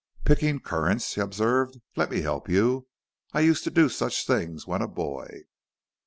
[0.25, 1.77] "Picking currants?" he observed.
[1.95, 2.87] "Let me help you.
[3.33, 5.43] I used to do such things when a boy."